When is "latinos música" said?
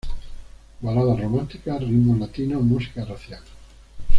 2.19-3.05